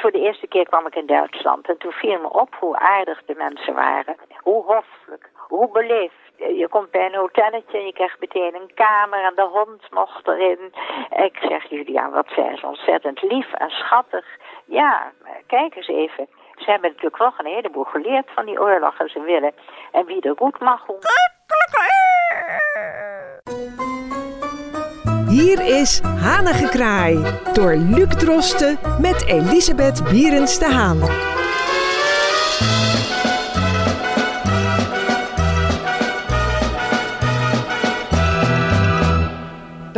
Dus 0.00 0.10
voor 0.10 0.20
de 0.20 0.26
eerste 0.26 0.46
keer 0.46 0.64
kwam 0.64 0.86
ik 0.86 0.94
in 0.94 1.06
Duitsland. 1.06 1.68
En 1.68 1.78
toen 1.78 1.92
viel 1.92 2.20
me 2.20 2.30
op 2.30 2.54
hoe 2.54 2.78
aardig 2.78 3.22
de 3.26 3.34
mensen 3.36 3.74
waren. 3.74 4.16
Hoe 4.36 4.64
hoffelijk, 4.64 5.30
hoe 5.34 5.70
beleefd. 5.70 6.14
Je 6.36 6.68
komt 6.68 6.90
bij 6.90 7.06
een 7.06 7.14
hotelletje 7.14 7.78
en 7.78 7.86
je 7.86 7.92
krijgt 7.92 8.20
meteen 8.20 8.54
een 8.54 8.74
kamer 8.74 9.24
en 9.24 9.34
de 9.34 9.48
hond 9.52 9.90
mocht 9.90 10.26
erin. 10.26 10.72
Ik 11.10 11.36
zeg, 11.40 11.70
Julian, 11.70 12.10
wat 12.10 12.28
zijn 12.34 12.56
ze 12.56 12.66
ontzettend 12.66 13.22
lief 13.22 13.52
en 13.52 13.70
schattig. 13.70 14.26
Ja, 14.64 15.12
kijk 15.46 15.76
eens 15.76 15.88
even. 15.88 16.28
Ze 16.56 16.70
hebben 16.70 16.90
natuurlijk 16.90 17.18
wel 17.18 17.32
een 17.38 17.54
heleboel 17.54 17.84
geleerd 17.84 18.30
van 18.34 18.46
die 18.46 18.60
oorlog 18.60 18.98
en 18.98 19.08
ze 19.08 19.20
willen. 19.20 19.52
En 19.92 20.06
wie 20.06 20.20
er 20.20 20.34
goed 20.36 20.60
mag, 20.60 20.86
hoe... 20.86 20.98
Hier 25.30 25.80
is 25.80 26.00
Hanengekraai 26.02 27.18
door 27.52 27.76
Luc 27.76 28.10
Drosten 28.12 28.78
met 29.00 29.24
Elisabeth 29.26 30.04
Bierens 30.10 30.58
de 30.58 30.64
Haan. 30.64 31.29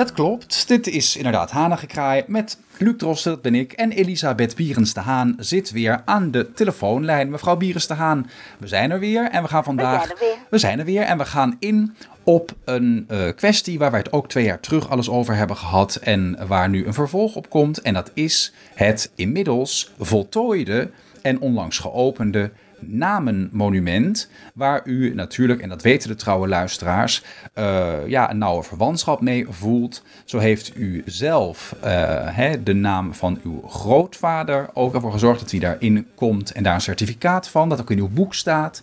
Dat 0.02 0.12
klopt. 0.12 0.68
Dit 0.68 0.86
is 0.86 1.16
inderdaad 1.16 1.50
Hanengekraai 1.50 2.24
met 2.26 2.58
Luc 2.78 2.94
Drosten, 2.96 3.32
dat 3.32 3.42
ben 3.42 3.54
ik. 3.54 3.72
En 3.72 3.92
Elisabeth 3.92 4.56
Bierens 4.56 4.94
de 4.94 5.00
Haan 5.00 5.34
zit 5.38 5.70
weer 5.70 6.02
aan 6.04 6.30
de 6.30 6.52
telefoonlijn. 6.52 7.30
Mevrouw 7.30 7.56
Bierens 7.56 7.86
de 7.86 7.94
Haan, 7.94 8.30
we 8.58 8.66
zijn 8.66 8.90
er 8.90 8.98
weer. 8.98 9.30
En 9.30 9.42
we 9.42 9.48
gaan 9.48 9.64
vandaag... 9.64 10.00
We 10.00 10.06
zijn 10.06 10.18
er 10.18 10.24
weer. 10.24 10.36
We 10.50 10.58
zijn 10.58 10.78
er 10.78 10.84
weer 10.84 11.02
en 11.02 11.18
we 11.18 11.24
gaan 11.24 11.56
in 11.58 11.96
op 12.22 12.52
een 12.64 13.04
eh, 13.08 13.28
kwestie 13.36 13.78
waar 13.78 13.90
wij 13.90 14.00
het 14.00 14.12
ook 14.12 14.28
twee 14.28 14.44
jaar 14.44 14.60
terug 14.60 14.90
alles 14.90 15.10
over 15.10 15.34
hebben 15.34 15.56
gehad. 15.56 15.96
En 15.96 16.46
waar 16.46 16.68
nu 16.68 16.86
een 16.86 16.94
vervolg 16.94 17.36
op 17.36 17.50
komt. 17.50 17.80
En 17.80 17.94
dat 17.94 18.10
is 18.14 18.52
het 18.74 19.12
inmiddels 19.14 19.92
voltooide 19.98 20.90
en 21.22 21.40
onlangs 21.40 21.78
geopende 21.78 22.50
namenmonument. 22.86 24.30
Waar 24.54 24.80
u 24.84 25.14
natuurlijk, 25.14 25.60
en 25.60 25.68
dat 25.68 25.82
weten 25.82 26.08
de 26.08 26.14
trouwe 26.14 26.48
luisteraars, 26.48 27.24
eh, 27.54 28.06
ja, 28.06 28.30
een 28.30 28.38
nauwe 28.38 28.62
verwantschap 28.62 29.20
mee 29.20 29.46
voelt. 29.48 30.04
Zo 30.24 30.38
heeft 30.38 30.76
u 30.76 31.02
zelf 31.06 31.74
eh, 31.80 31.90
hè, 32.36 32.62
de 32.62 32.74
naam 32.74 33.14
van 33.14 33.40
uw 33.44 33.62
grootvader 33.68 34.70
ook 34.72 34.94
ervoor 34.94 35.12
gezorgd 35.12 35.40
dat 35.40 35.50
hij 35.50 35.60
daarin 35.60 36.06
komt 36.14 36.52
en 36.52 36.62
daar 36.62 36.74
een 36.74 36.80
certificaat 36.80 37.48
van, 37.48 37.68
dat 37.68 37.80
ook 37.80 37.90
in 37.90 37.98
uw 37.98 38.08
boek 38.08 38.34
staat. 38.34 38.82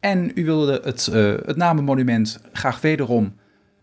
En 0.00 0.32
u 0.34 0.44
wilde 0.44 0.80
het, 0.84 1.10
uh, 1.12 1.34
het 1.46 1.56
namenmonument 1.56 2.42
graag 2.52 2.80
wederom 2.80 3.36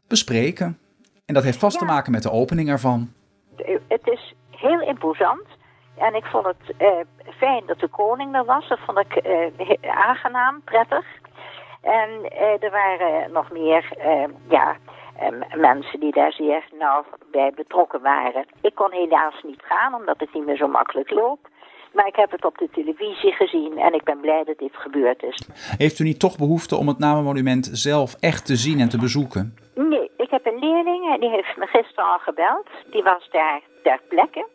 bespreken. 0.08 0.78
En 1.26 1.34
dat 1.34 1.44
heeft 1.44 1.60
vast 1.60 1.78
te 1.78 1.86
maken 1.86 2.12
met 2.12 2.24
de 2.24 2.32
opening 2.32 2.70
ervan. 2.70 3.12
Het 3.88 4.08
is 4.08 4.34
heel 4.50 4.82
imposant. 4.82 5.46
En 6.00 6.16
ik 6.16 6.26
vond 6.26 6.46
het 6.46 6.76
uh, 6.82 6.88
fijn 7.38 7.64
dat 7.66 7.80
de 7.80 7.88
koning 7.88 8.36
er 8.36 8.46
was. 8.46 8.68
Dat 8.68 8.80
vond 8.86 8.98
ik 8.98 9.26
uh, 9.26 9.96
aangenaam, 9.96 10.62
prettig. 10.64 11.06
En 11.82 12.10
uh, 12.10 12.64
er 12.64 12.72
waren 12.72 13.32
nog 13.32 13.52
meer 13.52 13.94
ja, 14.50 14.76
mensen 15.56 16.00
die 16.00 16.12
daar 16.12 16.32
zeer 16.32 16.64
nauw 16.80 17.06
bij 17.32 17.52
betrokken 17.56 18.02
waren. 18.02 18.46
Ik 18.62 18.76
kon 18.76 18.92
helaas 18.92 19.42
niet 19.44 19.62
gaan, 19.62 19.94
omdat 19.94 20.20
het 20.20 20.34
niet 20.34 20.46
meer 20.46 20.58
zo 20.58 20.68
makkelijk 20.68 21.10
loopt. 21.10 21.48
Maar 21.94 22.08
ik 22.08 22.16
heb 22.16 22.32
het 22.32 22.46
op 22.46 22.58
de 22.58 22.70
televisie 22.72 23.32
gezien 23.32 23.78
en 23.78 23.94
ik 23.94 24.04
ben 24.04 24.20
blij 24.20 24.44
dat 24.44 24.58
dit 24.58 24.76
gebeurd 24.76 25.24
is. 25.24 25.50
Heeft 25.78 26.00
u 26.00 26.04
niet 26.04 26.20
toch 26.20 26.38
behoefte 26.38 26.76
om 26.76 26.88
het 26.88 27.00
namenmonument 27.00 27.70
zelf 27.72 28.16
echt 28.20 28.46
te 28.46 28.56
zien 28.56 28.80
en 28.80 28.90
te 28.90 28.98
bezoeken? 28.98 29.56
Nee, 29.76 30.12
ik 30.18 30.30
heb 30.30 30.46
een 30.46 30.60
leerling 30.60 31.14
en 31.14 31.20
die 31.20 31.30
heeft 31.30 31.58
me 31.58 31.66
gisteren 31.66 32.12
al 32.12 32.20
gebeld. 32.20 32.68
Die 32.92 33.04
was 33.04 33.30
daar 33.32 33.62
ter 33.84 34.00
plekke. 34.10 34.48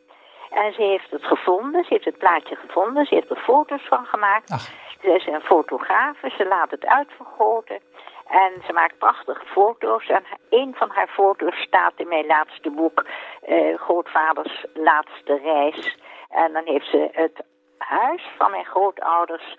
En 0.55 0.73
ze 0.73 0.83
heeft 0.83 1.11
het 1.11 1.25
gevonden, 1.25 1.85
ze 1.85 1.93
heeft 1.93 2.05
het 2.05 2.19
plaatje 2.19 2.57
gevonden, 2.57 3.07
ze 3.07 3.15
heeft 3.15 3.31
er 3.31 3.37
foto's 3.37 3.87
van 3.89 4.07
gemaakt. 4.07 4.51
Ach. 4.51 4.69
Ze 5.03 5.15
is 5.15 5.27
een 5.27 5.41
fotografe, 5.41 6.31
ze 6.37 6.47
laat 6.47 6.71
het 6.71 6.87
uitvergroten. 6.87 7.81
En 8.27 8.53
ze 8.67 8.73
maakt 8.73 8.99
prachtige 8.99 9.47
foto's. 9.47 10.09
En 10.09 10.25
een 10.51 10.75
van 10.75 10.91
haar 10.91 11.09
foto's 11.09 11.57
staat 11.57 11.93
in 11.97 12.09
mijn 12.09 12.27
laatste 12.27 12.71
boek, 12.71 13.05
uh, 13.49 13.79
Grootvaders 13.79 14.67
laatste 14.75 15.39
reis. 15.43 15.99
En 16.29 16.53
dan 16.53 16.63
heeft 16.65 16.91
ze 16.91 17.09
het 17.13 17.45
huis 17.79 18.23
van 18.39 18.51
mijn 18.51 18.65
grootouders 18.65 19.57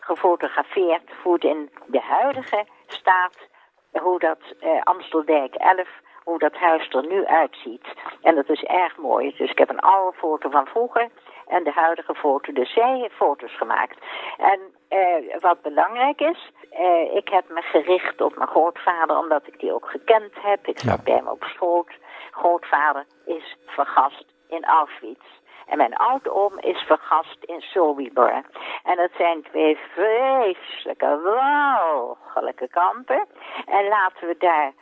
gefotografeerd, 0.00 1.10
hoe 1.22 1.32
het 1.32 1.44
in 1.44 1.70
de 1.86 2.00
huidige 2.00 2.66
staat, 2.86 3.48
hoe 3.92 4.18
dat 4.18 4.38
uh, 4.60 4.82
Amsteldijk 4.82 5.54
11 5.54 5.88
hoe 6.26 6.38
dat 6.38 6.54
huis 6.54 6.88
er 6.88 7.06
nu 7.06 7.26
uitziet. 7.26 7.86
En 8.22 8.34
dat 8.34 8.48
is 8.48 8.62
erg 8.62 8.96
mooi. 8.96 9.34
Dus 9.38 9.50
ik 9.50 9.58
heb 9.58 9.68
een 9.68 9.80
oude 9.80 10.16
foto 10.16 10.50
van 10.50 10.66
vroeger 10.66 11.08
en 11.46 11.64
de 11.64 11.70
huidige 11.72 12.14
foto. 12.14 12.52
Dus 12.52 12.72
zij 12.72 12.98
heeft 12.98 13.14
foto's 13.14 13.56
gemaakt. 13.56 13.98
En 14.36 14.60
eh, 14.88 15.40
wat 15.40 15.62
belangrijk 15.62 16.20
is, 16.20 16.50
eh, 16.70 17.14
ik 17.14 17.28
heb 17.28 17.48
me 17.48 17.62
gericht 17.62 18.20
op 18.20 18.36
mijn 18.36 18.48
grootvader, 18.48 19.18
omdat 19.18 19.46
ik 19.46 19.60
die 19.60 19.72
ook 19.74 19.90
gekend 19.90 20.32
heb. 20.34 20.66
Ik 20.66 20.78
zat 20.78 20.96
Ja. 20.96 21.02
bij 21.04 21.14
hem 21.14 21.28
op 21.28 21.44
schoot. 21.44 21.90
Grootvader 22.30 23.06
is 23.24 23.56
vergast 23.66 24.24
in 24.48 24.64
Auschwitz. 24.64 25.24
En 25.66 25.76
mijn 25.76 25.96
oudoom 25.96 26.58
is 26.58 26.78
vergast 26.82 27.36
in 27.44 27.60
Sobibor. 27.60 28.42
En 28.84 28.96
dat 28.96 29.10
zijn 29.16 29.42
twee 29.42 29.78
vreselijke, 29.94 31.20
walgelijke 31.22 32.68
kampen. 32.68 33.26
En 33.66 33.88
laten 33.88 34.26
we 34.28 34.34
daar 34.38 34.72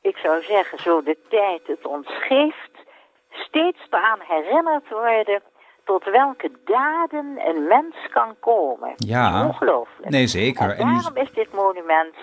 ik 0.00 0.16
zou 0.16 0.42
zeggen, 0.42 0.78
zo 0.78 1.02
de 1.02 1.18
tijd 1.28 1.66
het 1.66 1.86
ons 1.86 2.06
geeft, 2.08 2.70
steeds 3.30 3.78
eraan 3.90 4.20
herinnerd 4.20 4.88
worden 4.88 5.42
tot 5.84 6.04
welke 6.04 6.50
daden 6.64 7.48
een 7.48 7.66
mens 7.66 7.96
kan 8.10 8.36
komen. 8.40 8.92
Ja. 8.96 9.46
Ongelooflijk. 9.46 10.10
Nee, 10.10 10.26
zeker. 10.26 10.70
En 10.70 10.86
daarom 10.86 11.16
is 11.16 11.32
dit 11.32 11.52
monument 11.52 12.14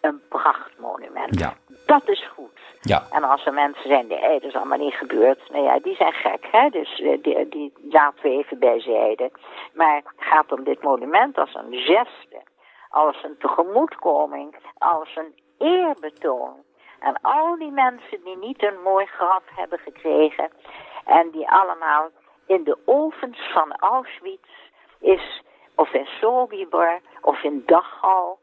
een 0.00 0.20
prachtmonument. 0.28 1.38
Ja. 1.38 1.54
Dat 1.86 2.08
is 2.08 2.28
goed. 2.34 2.60
Ja. 2.80 3.02
En 3.10 3.24
als 3.24 3.46
er 3.46 3.52
mensen 3.52 3.88
zijn 3.88 4.08
die, 4.08 4.18
hé, 4.18 4.32
dat 4.32 4.42
is 4.42 4.54
allemaal 4.54 4.78
niet 4.78 4.94
gebeurd. 4.94 5.50
Nou 5.50 5.64
ja, 5.64 5.78
die 5.78 5.94
zijn 5.94 6.12
gek, 6.12 6.48
hè. 6.50 6.68
Dus 6.68 7.00
eh, 7.00 7.22
die, 7.22 7.48
die 7.48 7.72
laten 7.90 8.22
we 8.22 8.28
even 8.28 8.58
bijzijden. 8.58 9.30
Maar 9.74 9.96
het 9.96 10.04
gaat 10.16 10.52
om 10.52 10.64
dit 10.64 10.82
monument 10.82 11.38
als 11.38 11.54
een 11.54 11.72
geste. 11.72 12.42
Als 12.88 13.24
een 13.24 13.36
tegemoetkoming. 13.38 14.56
Als 14.78 15.16
een 15.16 15.34
eerbetoon. 15.58 16.54
En 17.00 17.18
al 17.22 17.58
die 17.58 17.70
mensen 17.70 18.24
die 18.24 18.36
niet 18.36 18.62
een 18.62 18.82
mooi 18.84 19.06
graf 19.06 19.42
hebben 19.46 19.78
gekregen. 19.78 20.50
En 21.04 21.30
die 21.30 21.50
allemaal 21.50 22.10
in 22.46 22.64
de 22.64 22.78
ovens 22.84 23.52
van 23.52 23.72
Auschwitz 23.76 24.48
is, 25.00 25.42
of 25.74 25.92
in 25.92 26.06
Sobibor, 26.20 27.00
of 27.20 27.42
in 27.42 27.62
Dachau. 27.66 28.36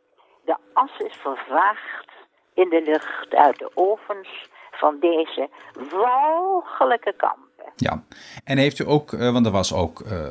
De 0.46 0.56
as 0.74 0.98
is 0.98 1.16
vervaagd 1.16 2.12
in 2.54 2.70
de 2.70 2.82
lucht 2.82 3.36
uit 3.36 3.60
de 3.60 3.72
ovens 3.74 4.50
van 4.72 5.00
deze 5.00 5.50
walgelijke 5.90 7.14
kampen. 7.18 7.72
Ja, 7.76 8.04
en 8.44 8.58
heeft 8.58 8.80
u 8.80 8.88
ook, 8.88 9.14
eh, 9.14 9.32
want 9.34 9.46
er 9.46 9.52
was 9.52 9.74
ook 9.74 10.00
eh, 10.00 10.28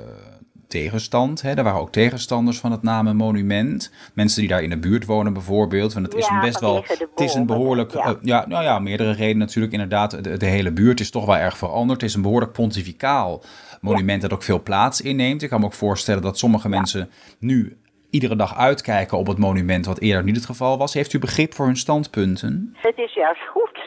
tegenstand, 0.73 1.43
hè? 1.43 1.55
er 1.55 1.63
waren 1.63 1.81
ook 1.81 1.93
tegenstanders 1.93 2.61
van 2.61 2.71
het 2.71 2.83
namen 2.83 3.17
monument. 3.17 3.93
Mensen 4.15 4.41
die 4.41 4.49
daar 4.49 4.63
in 4.63 4.71
de 4.71 4.79
buurt 4.79 5.07
wonen 5.07 5.33
bijvoorbeeld, 5.33 5.93
want 5.93 6.07
het 6.07 6.15
is 6.15 6.27
Ja, 6.27 6.35
een 6.35 6.41
best 6.41 6.61
wel, 6.61 6.77
het 6.77 7.21
is 7.21 7.35
een 7.35 7.47
behoorlijk, 7.47 7.93
ja. 7.93 8.07
ja. 8.07 8.17
ja, 8.23 8.47
nou 8.47 8.63
ja, 8.63 8.79
meerdere 8.79 9.13
redenen 9.13 9.39
natuurlijk 9.39 9.73
inderdaad. 9.73 10.25
De, 10.25 10.37
de 10.37 10.47
hele 10.47 10.73
buurt 10.73 11.01
is 11.01 11.11
toch 11.11 11.27
wel 11.27 11.37
erg 11.37 11.57
veranderd. 11.57 12.01
Het 12.01 12.11
is 12.11 12.17
een 12.17 12.23
behoorlijk 12.23 12.53
pontificaal 12.53 13.43
monument 13.81 14.23
dat 14.23 14.33
ook 14.33 14.43
veel 14.43 14.63
plaats 14.63 15.01
inneemt. 15.01 15.43
Ik 15.43 15.49
kan 15.49 15.61
me 15.61 15.67
ook 15.67 15.73
voorstellen 15.73 16.23
dat 16.23 16.39
sommige 16.39 16.69
mensen 16.69 17.11
nu 17.39 17.79
iedere 18.11 18.37
dag 18.37 18.57
uitkijken 18.57 19.19
op 19.19 19.27
het 19.27 19.39
monument, 19.39 19.87
wat 19.87 20.01
eerder 20.01 20.25
niet 20.25 20.37
het 20.37 20.47
geval 20.47 20.79
was. 20.79 20.95
Heeft 20.95 21.13
u 21.13 21.19
begrip 21.19 21.55
voor 21.55 21.67
hun 21.67 21.77
standpunten? 21.77 22.77
Het 22.77 22.99
is 22.99 23.15
juist 23.15 23.47
goed 23.49 23.81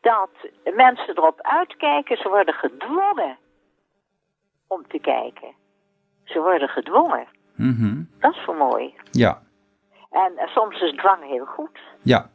dat 0.00 0.30
mensen 0.76 1.16
erop 1.16 1.38
uitkijken. 1.42 2.16
Ze 2.16 2.28
worden 2.28 2.54
gedwongen 2.54 3.38
om 4.66 4.86
te 4.88 4.98
kijken. 4.98 5.62
Ze 6.24 6.40
worden 6.40 6.68
gedwongen. 6.68 7.26
Mhm. 7.54 8.02
Dat 8.18 8.32
is 8.34 8.42
voor 8.44 8.56
mooi. 8.56 8.94
Ja. 9.10 9.42
En 10.10 10.32
eh, 10.36 10.46
soms 10.46 10.80
is 10.80 10.92
dwang 10.96 11.24
heel 11.28 11.44
goed. 11.44 11.78
Ja. 12.02 12.30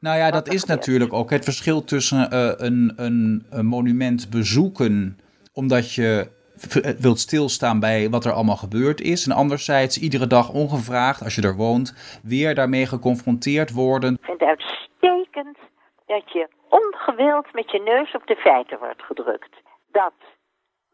Nou 0.00 0.16
ja, 0.18 0.30
dat 0.30 0.48
is 0.48 0.64
natuurlijk 0.64 1.12
ook 1.12 1.30
het 1.30 1.44
verschil 1.44 1.84
tussen 1.84 2.30
eh, 2.30 2.52
een, 2.56 2.92
een, 2.96 3.46
een 3.50 3.66
monument 3.66 4.30
bezoeken 4.30 5.18
omdat 5.52 5.94
je 5.94 6.30
v- 6.56 7.00
wilt 7.00 7.18
stilstaan 7.18 7.80
bij 7.80 8.10
wat 8.10 8.24
er 8.24 8.32
allemaal 8.32 8.56
gebeurd 8.56 9.00
is. 9.00 9.26
En 9.26 9.32
anderzijds 9.36 9.98
iedere 9.98 10.26
dag 10.26 10.50
ongevraagd, 10.52 11.22
als 11.22 11.34
je 11.34 11.42
er 11.42 11.56
woont, 11.56 12.20
weer 12.22 12.54
daarmee 12.54 12.86
geconfronteerd 12.86 13.72
worden. 13.72 14.12
Ik 14.14 14.24
vind 14.24 14.40
het 14.40 14.48
uitstekend 14.48 15.58
dat 16.06 16.32
je 16.32 16.48
ongewild 16.68 17.52
met 17.52 17.70
je 17.70 17.80
neus 17.80 18.14
op 18.14 18.26
de 18.26 18.36
feiten 18.36 18.78
wordt 18.78 19.02
gedrukt. 19.02 19.54
Dat 19.92 20.12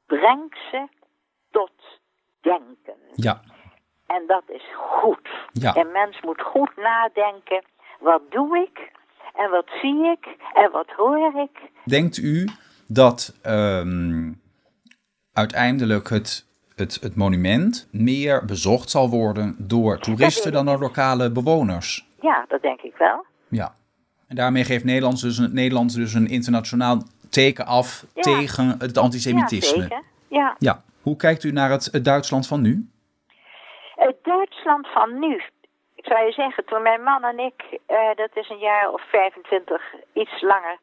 brengt 0.06 0.58
ze 0.70 0.86
denken. 2.40 2.94
Ja, 3.14 3.40
En 4.06 4.22
dat 4.26 4.42
is 4.46 4.62
goed. 4.74 5.28
Ja. 5.52 5.76
Een 5.76 5.92
mens 5.92 6.20
moet 6.20 6.42
goed 6.42 6.76
nadenken. 6.76 7.64
Wat 8.00 8.22
doe 8.30 8.58
ik? 8.58 8.90
En 9.34 9.50
wat 9.50 9.66
zie 9.82 10.04
ik? 10.10 10.36
En 10.54 10.70
wat 10.70 10.90
hoor 10.96 11.40
ik? 11.42 11.70
denkt 11.84 12.16
u 12.16 12.48
dat 12.86 13.38
ehm, 13.42 14.32
uiteindelijk 15.32 16.08
het 16.08 16.46
het, 16.78 16.98
het 17.00 17.16
monument 17.16 17.88
meer 17.92 18.44
bezocht 18.44 18.90
zal 18.90 19.10
worden 19.10 19.54
door 19.58 19.98
toeristen 19.98 20.52
dan 20.52 20.66
door 20.66 20.78
lokale 20.78 21.30
bewoners. 21.30 22.06
Ja, 22.20 22.44
dat 22.48 22.62
denk 22.62 22.80
ik 22.80 22.96
wel. 22.96 23.24
Ja. 23.48 23.74
En 24.26 24.36
daarmee 24.36 24.64
geeft 24.64 24.84
Nederland 24.84 25.20
dus 25.20 25.38
een, 25.38 25.54
Nederland 25.54 25.94
dus 25.94 26.14
een 26.14 26.28
internationaal 26.28 27.02
teken 27.30 27.66
af 27.66 28.04
Ja. 28.14 28.22
tegen 28.22 28.74
het 28.78 28.98
antisemitisme. 28.98 29.76
Ja, 29.76 29.82
zeker. 29.82 30.02
Ja. 30.28 30.56
Ja. 30.58 30.82
Hoe 31.08 31.16
kijkt 31.16 31.44
u 31.44 31.50
naar 31.50 31.70
het, 31.70 32.04
Duitsland 32.04 32.46
van 32.46 32.62
nu? 32.62 32.88
Het 33.94 34.16
Duitsland 34.22 34.88
van 34.88 35.18
nu. 35.18 35.42
Ik 35.94 36.04
zou 36.06 36.24
je 36.24 36.32
zeggen, 36.32 36.64
toen 36.64 36.82
mijn 36.82 37.02
man 37.02 37.24
en 37.24 37.38
ik, 37.38 37.78
eh, 37.86 38.14
dat 38.14 38.30
is 38.34 38.48
een 38.48 38.58
jaar 38.58 38.92
of 38.92 39.02
25, 39.10 39.82
iets 40.12 40.40
langer, 40.42 40.78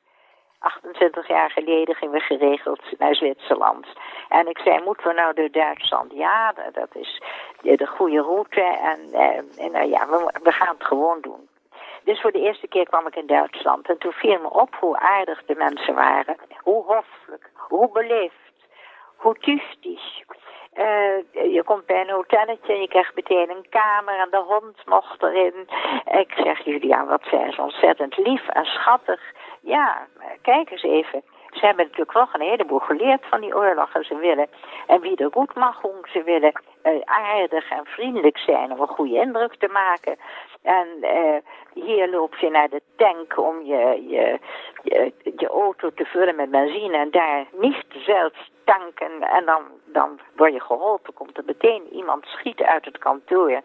28 0.59 1.27
jaar 1.27 1.51
geleden, 1.51 1.95
gingen 1.95 2.13
we 2.13 2.19
geregeld 2.19 2.81
naar 2.97 3.15
Zwitserland. 3.15 3.87
En 4.29 4.47
ik 4.47 4.57
zei, 4.57 4.83
moeten 4.83 5.07
we 5.07 5.13
nou 5.13 5.33
door 5.33 5.51
Duitsland? 5.51 6.11
Ja, 6.13 6.53
dat- 6.73 6.95
is 6.95 7.21
de, 7.61 7.75
de 7.77 7.87
goede 7.87 8.21
route 8.21 8.61
en, 8.61 8.99
eh, 9.13 9.63
en 9.65 9.71
nou 9.71 9.89
ja, 9.89 10.07
we, 10.07 10.39
we 10.43 10.51
gaan 10.51 10.75
het 10.77 10.85
gewoon 10.87 11.21
doen. 11.21 11.49
Dus 12.03 12.21
voor 12.21 12.31
de 12.31 12.41
eerste 12.41 12.67
keer 12.67 12.85
kwam 12.85 13.07
ik 13.07 13.15
in 13.15 13.27
Duitsland 13.27 13.87
en 13.89 13.97
toen 13.97 14.11
viel 14.11 14.39
me 14.41 14.49
op 14.49 14.75
hoe 14.79 14.99
aardig 14.99 15.45
de 15.45 15.55
mensen 15.55 15.93
waren. 15.95 16.35
Hoe 16.61 16.83
hoffelijk, 16.83 17.49
hoe 17.53 17.89
beleefd, 17.91 18.44
hoe. 19.17 19.37
Eh, 20.75 21.53
je 21.53 21.61
komt 21.65 21.85
bij 21.85 22.01
een 22.01 22.09
hotelletje 22.09 22.73
en 22.73 22.81
je 22.81 22.87
krijgt 22.87 23.15
meteen 23.15 23.49
een 23.49 23.65
kamer 23.69 24.19
en 24.19 24.27
de 24.29 24.43
hond 24.47 24.85
mocht 24.85 25.23
erin. 25.23 25.67
Ik 26.19 26.31
zeg, 26.35 26.65
Julian, 26.65 27.07
wat 27.07 27.23
zijn 27.29 27.53
ze 27.53 27.61
ontzettend 27.61 28.17
lief 28.17 28.47
en 28.47 28.65
schattig. 28.65 29.21
Ja, 29.61 30.07
kijk 30.41 30.71
eens 30.71 30.83
even. 30.83 31.23
Ze 31.55 31.65
hebben 31.65 31.85
natuurlijk 31.85 32.17
nog 32.17 32.33
een 32.33 32.41
heleboel 32.41 32.79
geleerd 32.79 33.25
van 33.29 33.41
die 33.41 33.55
oorlog 33.55 33.93
en 33.93 34.03
ze 34.03 34.15
willen, 34.15 34.47
en 34.87 35.01
wie 35.01 35.15
er 35.15 35.29
goed 35.31 35.55
mag 35.55 35.81
doen, 35.81 36.05
ze 36.11 36.23
willen 36.23 36.51
eh, 36.81 36.93
aardig 37.05 37.69
en 37.69 37.85
vriendelijk 37.85 38.37
zijn 38.37 38.71
om 38.71 38.79
een 38.79 38.87
goede 38.87 39.15
indruk 39.15 39.55
te 39.55 39.67
maken. 39.67 40.17
En 40.61 40.87
eh, 41.01 41.37
hier 41.73 42.09
loop 42.09 42.35
je 42.35 42.49
naar 42.49 42.69
de 42.69 42.81
tank 42.95 43.37
om 43.37 43.61
je, 43.61 44.05
je, 44.07 44.39
je, 45.37 45.47
auto 45.47 45.89
te 45.93 46.05
vullen 46.05 46.35
met 46.35 46.51
benzine 46.51 46.97
en 46.97 47.11
daar 47.11 47.45
niet 47.51 47.85
zelf 47.89 48.33
tanken. 48.63 49.21
En 49.21 49.45
dan, 49.45 49.61
dan 49.85 50.19
word 50.35 50.53
je 50.53 50.61
geholpen. 50.61 51.13
Komt 51.13 51.37
er 51.37 51.43
meteen 51.45 51.93
iemand 51.93 52.25
schieten 52.25 52.65
uit 52.65 52.85
het 52.85 52.97
kantoor. 52.97 53.61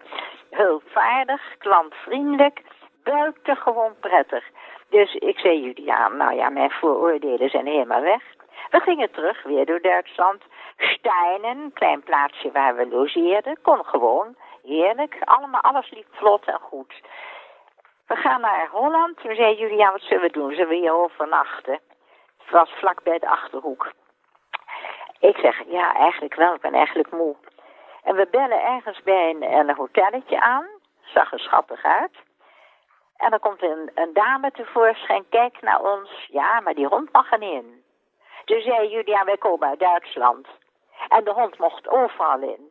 Hulpvaardig, 0.51 1.43
klantvriendelijk, 1.59 2.63
buitengewoon 3.03 3.95
prettig. 4.01 4.45
Dus 4.91 5.15
ik 5.15 5.39
zei 5.39 5.61
Juliaan, 5.61 6.17
nou 6.17 6.35
ja, 6.35 6.49
mijn 6.49 6.71
vooroordelen 6.71 7.51
zijn 7.51 7.67
helemaal 7.67 8.01
weg. 8.01 8.23
We 8.71 8.81
gingen 8.81 9.11
terug, 9.11 9.43
weer 9.43 9.67
door 9.67 9.81
Duitsland. 9.81 10.43
Steinen, 10.77 11.73
klein 11.73 12.03
plaatsje 12.03 12.51
waar 12.51 12.77
we 12.77 12.89
logeerden, 12.89 13.59
kon 13.63 13.85
gewoon. 13.85 14.37
Heerlijk, 14.63 15.17
allemaal, 15.25 15.61
alles 15.61 15.91
liep 15.91 16.07
vlot 16.11 16.45
en 16.45 16.61
goed. 16.61 17.01
We 18.07 18.17
gaan 18.17 18.41
naar 18.41 18.69
Holland. 18.71 19.17
Toen 19.21 19.35
zei 19.35 19.57
Juliaan, 19.57 19.93
wat 19.93 20.01
zullen 20.01 20.23
we 20.23 20.31
doen? 20.31 20.51
Zullen 20.51 20.69
we 20.69 20.75
hier 20.75 20.95
overnachten? 20.95 21.81
Het 22.39 22.51
was 22.51 22.71
vlak 22.71 23.03
bij 23.03 23.19
de 23.19 23.29
Achterhoek. 23.29 23.93
Ik 25.21 25.37
zeg, 25.37 25.63
ja, 25.67 25.95
eigenlijk 25.95 26.35
wel. 26.35 26.55
Ik 26.55 26.61
ben 26.61 26.75
eigenlijk 26.75 27.11
moe. 27.11 27.37
En 28.03 28.17
we 28.17 28.29
bellen 28.31 28.63
ergens 28.63 29.03
bij 29.03 29.31
een, 29.31 29.43
een 29.43 29.75
hotelletje 29.75 30.41
aan. 30.41 30.67
Zag 31.01 31.33
er 31.33 31.41
schattig 31.41 31.85
uit. 31.85 32.13
En 33.21 33.31
dan 33.31 33.39
komt 33.39 33.63
een, 33.63 33.91
een 33.95 34.13
dame 34.13 34.51
tevoorschijn. 34.51 35.25
Kijk 35.29 35.63
naar 35.63 35.81
ons. 35.81 36.27
Ja, 36.31 36.61
maar 36.61 36.75
die 36.75 36.87
hond 36.87 37.13
mag 37.13 37.33
er 37.33 37.39
niet 37.39 37.53
in. 37.53 37.83
Toen 38.45 38.61
zei 38.61 38.89
Julia, 38.89 39.25
wij 39.25 39.37
komen 39.37 39.69
uit 39.69 39.79
Duitsland. 39.79 40.47
En 41.09 41.25
de 41.25 41.33
hond 41.33 41.59
mocht 41.59 41.89
overal 41.89 42.41
in. 42.41 42.71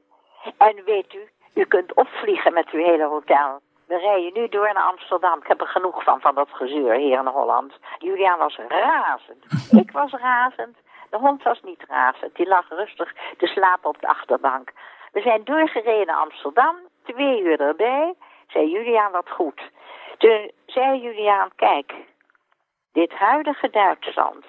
En 0.58 0.84
weet 0.86 1.14
u, 1.14 1.30
u 1.54 1.66
kunt 1.66 1.94
opvliegen 1.94 2.54
met 2.54 2.70
uw 2.70 2.84
hele 2.84 3.06
hotel. 3.06 3.60
We 3.88 3.98
rijden 3.98 4.34
nu 4.34 4.50
door 4.50 4.74
naar 4.74 4.84
Amsterdam. 4.84 5.40
Ik 5.40 5.48
heb 5.48 5.62
er 5.62 5.68
genoeg 5.68 6.04
van, 6.04 6.22
van 6.22 6.36
dat 6.36 6.50
gezeur 6.52 6.94
hier 6.94 7.20
in 7.20 7.26
Holland. 7.26 7.74
Julian 7.98 8.38
was 8.38 8.60
razend. 8.68 9.46
Ik 9.84 9.92
was 9.92 10.12
razend. 10.12 10.78
De 11.10 11.18
hond 11.18 11.44
was 11.44 11.62
niet 11.62 11.84
razend. 11.88 12.36
Die 12.36 12.48
lag 12.48 12.70
rustig 12.70 13.14
te 13.38 13.46
slapen 13.46 13.90
op 13.90 14.00
de 14.00 14.08
achterbank. 14.08 14.72
We 15.12 15.22
zijn 15.22 15.44
doorgereden 15.44 16.08
naar 16.08 16.16
Amsterdam. 16.16 16.76
Twee 17.04 17.42
uur 17.42 17.60
erbij. 17.60 18.14
Zei 18.48 18.70
Julian, 18.70 19.12
wat 19.12 19.30
goed. 19.30 19.62
Toen 20.20 20.52
zei 20.66 21.00
Julian, 21.02 21.52
kijk. 21.56 21.94
Dit 22.92 23.12
huidige 23.12 23.70
Duitsland. 23.70 24.46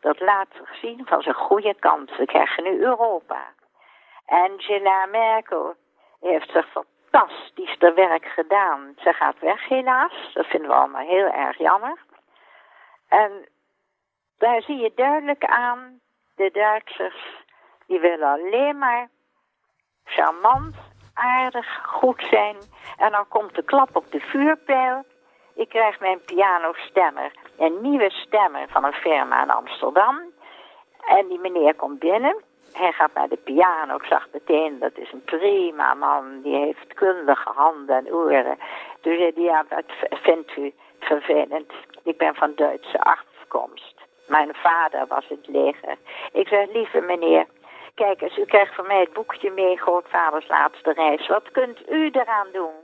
Dat 0.00 0.20
laat 0.20 0.48
zich 0.52 0.76
zien 0.76 1.06
van 1.06 1.22
zijn 1.22 1.34
goede 1.34 1.74
kant. 1.74 2.16
We 2.16 2.24
krijgen 2.24 2.64
nu 2.64 2.80
Europa. 2.80 3.52
Angela 4.26 5.06
Merkel 5.06 5.74
heeft 6.20 6.50
zich 6.50 6.66
fantastisch 6.70 7.76
werk 7.94 8.24
gedaan. 8.24 8.94
Ze 8.96 9.12
gaat 9.12 9.38
weg 9.38 9.68
helaas. 9.68 10.30
Dat 10.32 10.46
vinden 10.46 10.68
we 10.68 10.74
allemaal 10.74 11.06
heel 11.06 11.26
erg 11.26 11.58
jammer. 11.58 11.98
En 13.08 13.48
daar 14.38 14.62
zie 14.62 14.76
je 14.76 14.92
duidelijk 14.94 15.44
aan, 15.44 16.00
de 16.34 16.50
Duitsers, 16.50 17.44
die 17.86 18.00
willen 18.00 18.28
alleen 18.28 18.78
maar 18.78 19.08
charmant, 20.04 20.74
aardig, 21.14 21.80
goed 21.82 22.26
zijn. 22.30 22.56
En 22.96 23.10
dan 23.10 23.28
komt 23.28 23.54
de 23.54 23.62
klap 23.62 23.96
op 23.96 24.12
de 24.12 24.20
vuurpijl. 24.20 25.04
Ik 25.54 25.68
krijg 25.68 26.00
mijn 26.00 26.20
pianostemmer, 26.20 27.32
een 27.58 27.78
nieuwe 27.80 28.10
stemmer 28.10 28.68
van 28.68 28.84
een 28.84 28.92
firma 28.92 29.42
in 29.42 29.50
Amsterdam. 29.50 30.20
En 31.06 31.28
die 31.28 31.38
meneer 31.38 31.74
komt 31.74 31.98
binnen. 31.98 32.42
Hij 32.72 32.92
gaat 32.92 33.14
naar 33.14 33.28
de 33.28 33.36
piano. 33.36 33.96
Ik 33.96 34.04
zag 34.04 34.28
meteen, 34.32 34.78
dat 34.78 34.96
is 34.98 35.12
een 35.12 35.24
prima 35.24 35.94
man. 35.94 36.40
Die 36.42 36.56
heeft 36.56 36.94
kundige 36.94 37.50
handen 37.54 37.96
en 37.96 38.14
oren. 38.14 38.58
Zei 39.02 39.16
hij, 39.16 39.32
ja, 39.34 39.64
wat 39.68 40.18
vindt 40.22 40.56
u 40.56 40.72
vervelend? 41.00 41.72
Ik 42.02 42.18
ben 42.18 42.34
van 42.34 42.52
Duitse 42.54 43.00
afkomst. 43.00 43.94
Mijn 44.26 44.54
vader 44.54 45.06
was 45.06 45.28
in 45.28 45.36
het 45.36 45.48
leger. 45.48 45.96
Ik 46.32 46.48
zei, 46.48 46.72
lieve 46.72 47.00
meneer, 47.00 47.46
kijk 47.94 48.20
eens, 48.20 48.38
u 48.38 48.44
krijgt 48.44 48.74
van 48.74 48.86
mij 48.86 49.00
het 49.00 49.12
boekje 49.12 49.50
mee, 49.50 49.78
Grootvaders 49.78 50.48
laatste 50.48 50.92
reis. 50.92 51.26
Wat 51.26 51.50
kunt 51.50 51.90
u 51.90 52.10
eraan 52.10 52.48
doen? 52.52 52.74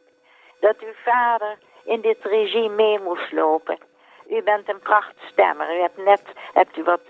Dat 0.60 0.78
uw 0.78 0.92
vader 1.04 1.58
in 1.84 2.00
dit 2.00 2.18
regime 2.22 2.74
mee 2.74 2.98
moest 2.98 3.32
lopen. 3.32 3.78
U 4.28 4.42
bent 4.42 4.68
een 4.68 4.80
prachtstemmer. 4.80 5.76
U 5.76 5.80
hebt 5.80 5.96
net 5.96 6.22
hebt 6.52 6.76
u 6.76 6.82
wat 6.82 7.00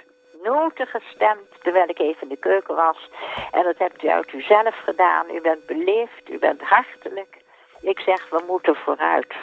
noten 0.43 0.87
gestemd 0.87 1.63
terwijl 1.63 1.89
ik 1.89 1.99
even 1.99 2.23
in 2.23 2.29
de 2.29 2.37
keuken 2.37 2.75
was. 2.75 3.11
En 3.51 3.63
dat 3.63 3.79
hebt 3.79 4.03
u 4.03 4.09
uit 4.09 4.33
uzelf 4.33 4.77
gedaan. 4.85 5.35
U 5.35 5.41
bent 5.41 5.67
beleefd, 5.67 6.29
u 6.29 6.39
bent 6.39 6.61
hartelijk. 6.61 7.37
Ik 7.81 8.01
zeg, 8.01 8.29
we 8.29 8.45
moeten 8.47 8.77
vooruit. 8.77 9.35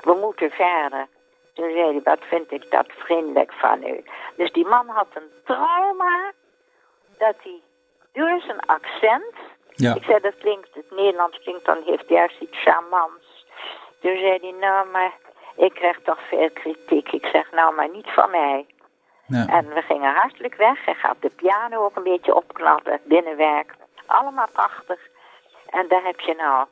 We 0.00 0.18
moeten 0.20 0.50
verder. 0.50 1.06
Toen 1.54 1.70
zei 1.70 1.92
hij, 1.92 2.00
wat 2.04 2.24
vind 2.24 2.52
ik 2.52 2.70
dat 2.70 2.86
vriendelijk 2.88 3.52
van 3.52 3.86
u. 3.86 4.04
Dus 4.36 4.52
die 4.52 4.66
man 4.66 4.88
had 4.88 5.08
een 5.14 5.30
trauma 5.44 6.32
dat 7.18 7.34
hij 7.42 7.60
door 8.12 8.40
zijn 8.40 8.60
accent... 8.60 9.34
Ja. 9.70 9.94
Ik 9.94 10.02
zei, 10.02 10.20
dat 10.20 10.38
klinkt, 10.38 10.74
het 10.74 10.90
Nederlands 10.90 11.38
klinkt 11.38 11.64
dan, 11.64 11.82
heeft 11.84 12.08
juist 12.08 12.40
iets 12.40 12.62
charmants. 12.62 13.46
Toen 14.00 14.16
zei 14.16 14.38
hij, 14.40 14.54
nou 14.60 14.88
maar, 14.88 15.12
ik 15.56 15.74
krijg 15.74 15.98
toch 16.02 16.18
veel 16.28 16.50
kritiek. 16.50 17.12
Ik 17.12 17.26
zeg, 17.26 17.52
nou 17.52 17.74
maar 17.74 17.88
niet 17.90 18.10
van 18.10 18.30
mij. 18.30 18.66
Ja. 19.26 19.46
En 19.46 19.68
we 19.74 19.82
gingen 19.82 20.14
hartelijk 20.14 20.54
weg. 20.54 20.84
Hij 20.84 20.94
gaat 20.94 21.16
de 21.20 21.30
piano 21.30 21.84
ook 21.84 21.96
een 21.96 22.02
beetje 22.02 22.34
opknappen, 22.34 23.00
binnenwerk. 23.04 23.74
Allemaal 24.06 24.48
prachtig. 24.52 25.00
En 25.70 25.88
daar 25.88 26.04
heb 26.04 26.20
je 26.20 26.34
nou 26.34 26.66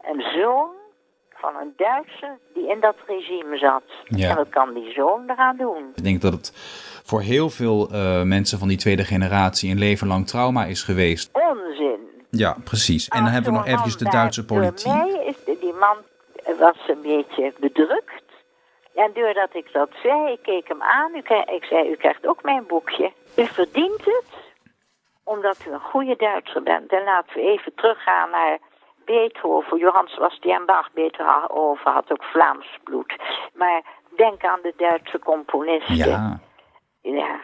een 0.00 0.20
zoon 0.20 0.79
van 1.40 1.56
een 1.60 1.72
Duitser 1.76 2.38
die 2.54 2.68
in 2.68 2.80
dat 2.80 2.96
regime 3.06 3.56
zat. 3.58 3.82
Ja. 4.04 4.30
En 4.30 4.36
wat 4.36 4.48
kan 4.48 4.74
die 4.74 4.92
zoon 4.92 5.22
eraan 5.30 5.56
doen? 5.56 5.92
Ik 5.94 6.04
denk 6.04 6.20
dat 6.22 6.32
het 6.32 6.52
voor 7.04 7.20
heel 7.20 7.50
veel 7.50 7.88
eh, 7.92 8.22
mensen 8.22 8.58
van 8.58 8.68
die 8.68 8.76
tweede 8.76 9.04
generatie 9.04 9.70
een 9.70 9.78
leven 9.78 10.06
lang 10.06 10.26
trauma 10.26 10.64
is 10.64 10.82
geweest. 10.82 11.30
Onzin. 11.32 11.98
Ja, 12.30 12.56
precies. 12.64 13.08
En 13.08 13.16
dan 13.16 13.24
Als 13.26 13.34
hebben 13.34 13.52
we 13.52 13.58
nog 13.58 13.66
eventjes 13.66 13.96
de 13.96 14.10
Duitse 14.10 14.44
politiek. 14.44 14.84
Door 14.92 14.96
mij 14.96 15.24
is 15.26 15.44
de- 15.44 15.58
die 15.60 15.72
man 15.72 15.96
was 16.58 16.76
een 16.88 17.02
beetje 17.02 17.52
bedrukt. 17.60 18.22
En 18.94 19.10
doordat 19.14 19.54
ik 19.54 19.72
dat 19.72 19.88
zei, 20.02 20.32
ik 20.32 20.42
keek 20.42 20.68
hem 20.68 20.82
aan. 20.82 21.14
Ik 21.14 21.64
zei, 21.68 21.90
u 21.90 21.94
krijgt 21.96 22.26
ook 22.26 22.42
mijn 22.42 22.64
boekje. 22.66 23.12
U 23.36 23.46
verdient 23.46 24.04
het, 24.04 24.24
omdat 25.24 25.56
u 25.68 25.72
een 25.72 25.80
goede 25.80 26.16
Duitser 26.16 26.62
bent. 26.62 26.92
En 26.92 27.04
laten 27.04 27.34
we 27.34 27.40
even 27.40 27.72
teruggaan 27.74 28.30
naar 28.30 28.58
Beethoven. 29.04 29.78
Johann 29.78 30.06
Sebastian 30.08 30.64
Bach, 30.66 30.92
Beethoven 30.92 31.92
had 31.92 32.12
ook 32.12 32.22
Vlaams 32.24 32.78
bloed. 32.84 33.14
Maar 33.54 33.82
denk 34.16 34.44
aan 34.44 34.58
de 34.62 34.72
Duitse 34.76 35.18
componisten. 35.18 35.96
Ja, 35.96 36.38
Ja. 37.02 37.40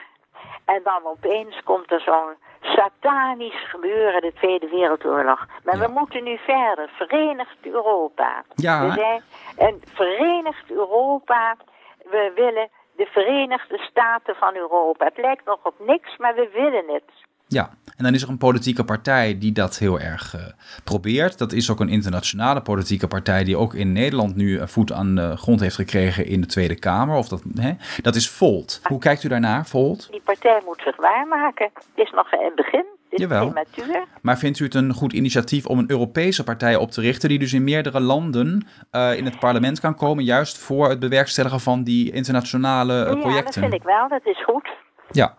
En 0.64 0.80
dan 0.84 1.04
opeens 1.04 1.62
komt 1.64 1.90
er 1.92 2.00
zo'n 2.00 2.34
satanisch 2.60 3.68
gebeuren, 3.70 4.20
de 4.20 4.32
Tweede 4.32 4.68
Wereldoorlog. 4.68 5.46
Maar 5.64 5.76
Ja. 5.76 5.86
we 5.86 5.92
moeten 5.92 6.24
nu 6.24 6.38
verder. 6.38 6.90
Verenigd 6.96 7.56
Europa. 7.62 8.44
Ja. 8.54 8.86
We 8.86 8.92
zijn 8.92 9.22
een 9.56 9.82
verenigd 9.94 10.70
Europa. 10.70 11.56
We 12.04 12.32
willen 12.34 12.68
de 12.96 13.06
Verenigde 13.06 13.78
Staten 13.78 14.34
van 14.34 14.54
Europa. 14.56 15.04
Het 15.04 15.16
lijkt 15.16 15.44
nog 15.44 15.58
op 15.62 15.74
niks, 15.78 16.16
maar 16.16 16.34
we 16.34 16.48
willen 16.52 16.94
het. 16.94 17.10
Ja, 17.48 17.70
en 17.96 18.04
dan 18.04 18.14
is 18.14 18.22
er 18.22 18.28
een 18.28 18.38
politieke 18.38 18.84
partij 18.84 19.38
die 19.38 19.52
dat 19.52 19.78
heel 19.78 20.00
erg 20.00 20.34
uh, 20.34 20.42
probeert. 20.84 21.38
Dat 21.38 21.52
is 21.52 21.70
ook 21.70 21.80
een 21.80 21.88
internationale 21.88 22.60
politieke 22.60 23.08
partij 23.08 23.44
die 23.44 23.56
ook 23.56 23.74
in 23.74 23.92
Nederland 23.92 24.36
nu 24.36 24.60
een 24.60 24.68
voet 24.68 24.92
aan 24.92 25.14
de 25.14 25.36
grond 25.36 25.60
heeft 25.60 25.74
gekregen 25.74 26.26
in 26.26 26.40
de 26.40 26.46
Tweede 26.46 26.78
Kamer. 26.78 27.16
Of 27.16 27.28
dat, 27.28 27.42
hè? 27.54 27.72
dat 28.02 28.14
is 28.14 28.30
Volt. 28.30 28.80
Hoe 28.82 28.98
kijkt 28.98 29.22
u 29.22 29.28
daarnaar, 29.28 29.66
Volt? 29.66 30.08
Die 30.10 30.20
partij 30.24 30.62
moet 30.64 30.80
zich 30.84 30.96
waarmaken. 30.96 31.70
Het 31.74 32.06
is 32.06 32.10
nog 32.10 32.30
het 32.30 32.54
begin. 32.54 32.84
Het 33.10 33.12
is 33.12 33.20
Jawel. 33.20 33.50
prematuur. 33.50 34.04
Maar 34.22 34.38
vindt 34.38 34.58
u 34.58 34.64
het 34.64 34.74
een 34.74 34.92
goed 34.92 35.12
initiatief 35.12 35.66
om 35.66 35.78
een 35.78 35.90
Europese 35.90 36.44
partij 36.44 36.76
op 36.76 36.90
te 36.90 37.00
richten, 37.00 37.28
die 37.28 37.38
dus 37.38 37.52
in 37.52 37.64
meerdere 37.64 38.00
landen 38.00 38.66
uh, 38.92 39.16
in 39.16 39.24
het 39.24 39.38
parlement 39.38 39.80
kan 39.80 39.94
komen, 39.94 40.24
juist 40.24 40.58
voor 40.58 40.88
het 40.88 40.98
bewerkstelligen 40.98 41.60
van 41.60 41.84
die 41.84 42.12
internationale 42.12 42.94
uh, 42.94 43.20
projecten? 43.20 43.30
Ja, 43.30 43.42
dat 43.42 43.54
vind 43.54 43.74
ik 43.74 43.82
wel. 43.82 44.08
Dat 44.08 44.26
is 44.26 44.44
goed. 44.44 44.68
Ja. 45.10 45.36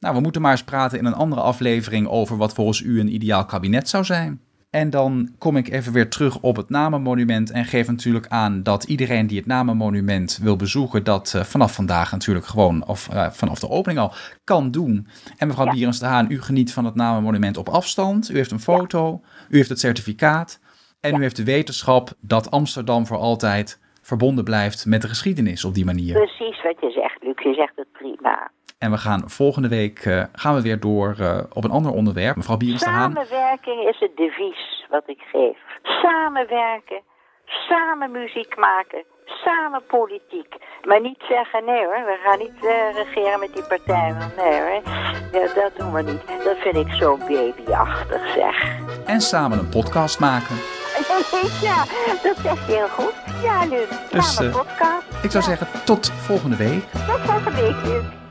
Nou, 0.00 0.14
we 0.14 0.20
moeten 0.20 0.42
maar 0.42 0.50
eens 0.50 0.64
praten 0.64 0.98
in 0.98 1.04
een 1.04 1.14
andere 1.14 1.40
aflevering 1.40 2.08
over 2.08 2.36
wat 2.36 2.54
volgens 2.54 2.80
u 2.80 3.00
een 3.00 3.14
ideaal 3.14 3.44
kabinet 3.44 3.88
zou 3.88 4.04
zijn. 4.04 4.40
En 4.70 4.90
dan 4.90 5.28
kom 5.38 5.56
ik 5.56 5.68
even 5.68 5.92
weer 5.92 6.10
terug 6.10 6.40
op 6.40 6.56
het 6.56 6.68
Namenmonument 6.68 7.50
en 7.50 7.64
geef 7.64 7.88
natuurlijk 7.88 8.26
aan 8.28 8.62
dat 8.62 8.84
iedereen 8.84 9.26
die 9.26 9.38
het 9.38 9.46
Namenmonument 9.46 10.38
wil 10.42 10.56
bezoeken, 10.56 11.04
dat 11.04 11.32
uh, 11.36 11.42
vanaf 11.42 11.74
vandaag 11.74 12.12
natuurlijk 12.12 12.46
gewoon, 12.46 12.86
of 12.86 13.08
uh, 13.12 13.30
vanaf 13.30 13.58
de 13.58 13.68
opening 13.68 14.00
al, 14.00 14.12
kan 14.44 14.70
doen. 14.70 15.06
En 15.38 15.46
mevrouw 15.46 15.66
ja. 15.66 15.72
Bierens 15.72 15.98
de 15.98 16.06
Haan, 16.06 16.30
u 16.30 16.40
geniet 16.40 16.72
van 16.72 16.84
het 16.84 16.94
Namenmonument 16.94 17.56
op 17.56 17.68
afstand. 17.68 18.30
U 18.30 18.34
heeft 18.34 18.50
een 18.50 18.60
foto, 18.60 19.20
u 19.50 19.56
heeft 19.56 19.68
het 19.68 19.80
certificaat 19.80 20.60
en 21.00 21.16
u 21.16 21.22
heeft 21.22 21.36
de 21.36 21.44
wetenschap 21.44 22.10
dat 22.20 22.50
Amsterdam 22.50 23.06
voor 23.06 23.18
altijd 23.18 23.80
verbonden 24.02 24.44
blijft 24.44 24.86
met 24.86 25.02
de 25.02 25.08
geschiedenis 25.08 25.64
op 25.64 25.74
die 25.74 25.84
manier. 25.84 26.12
Precies 26.12 26.62
wat 26.62 26.80
je 26.80 26.90
zegt, 26.90 27.22
Luc. 27.22 27.42
Je 27.42 27.54
zegt 27.54 27.76
het 27.76 27.92
prima. 27.92 28.50
En 28.78 28.90
we 28.90 28.98
gaan 28.98 29.22
volgende 29.30 29.68
week 29.68 30.04
uh, 30.04 30.22
gaan 30.32 30.54
we 30.54 30.62
weer 30.62 30.80
door 30.80 31.14
uh, 31.20 31.38
op 31.52 31.64
een 31.64 31.70
ander 31.70 31.92
onderwerp. 31.92 32.36
Mevrouw 32.36 32.56
Bierens. 32.56 32.82
Samenwerking 32.82 33.88
is 33.88 33.96
het 34.00 34.16
devies 34.16 34.86
wat 34.90 35.02
ik 35.06 35.20
geef. 35.32 35.58
Samenwerken, 35.82 37.00
samen 37.68 38.10
muziek 38.10 38.56
maken, 38.56 39.04
samen 39.44 39.82
politiek. 39.86 40.54
Maar 40.82 41.00
niet 41.00 41.22
zeggen, 41.28 41.64
nee 41.64 41.84
hoor, 41.84 42.04
we 42.04 42.18
gaan 42.24 42.38
niet 42.38 42.64
uh, 42.64 42.94
regeren 42.94 43.40
met 43.40 43.54
die 43.54 43.62
partijen. 43.66 44.16
Nee 44.36 44.60
hoor, 44.60 44.82
ja, 45.32 45.54
dat 45.54 45.72
doen 45.76 45.92
we 45.92 46.02
niet. 46.02 46.44
Dat 46.44 46.56
vind 46.58 46.76
ik 46.76 46.92
zo 46.92 47.16
babyachtig 47.16 48.32
zeg. 48.34 48.78
En 49.06 49.20
samen 49.20 49.58
een 49.58 49.68
podcast 49.68 50.20
maken. 50.20 50.56
ja, 51.68 51.84
dat 52.22 52.36
zeg 52.36 52.66
je 52.66 52.72
heel 52.72 52.88
goed. 52.88 53.14
Ja, 53.42 53.64
Luc, 53.64 54.10
Dus, 54.10 54.34
samen 54.34 54.50
eh, 54.52 54.56
podcast. 54.58 55.24
Ik 55.24 55.30
zou 55.30 55.44
Ja. 55.44 55.56
zeggen, 55.56 55.84
tot 55.84 56.10
volgende 56.10 56.56
week. 56.56 56.82
Tot 56.90 57.20
volgende 57.20 57.60
week, 57.60 57.84
Luc. 57.84 58.02